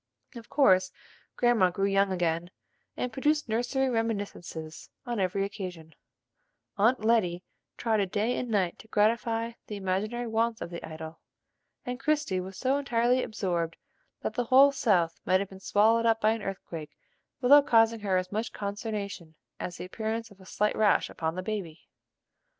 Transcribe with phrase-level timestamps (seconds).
[0.35, 0.91] Of course
[1.35, 2.49] Grandma grew young again,
[2.97, 5.93] and produced nursery reminiscences on every occasion;
[6.75, 7.43] Aunt Letty
[7.77, 11.19] trotted day and night to gratify the imaginary wants of the idol,
[11.85, 13.75] and Christie was so entirely absorbed
[14.21, 16.97] that the whole South might have been swallowed up by an earthquake
[17.39, 21.43] without causing her as much consternation as the appearance of a slight rash upon the
[21.43, 21.87] baby.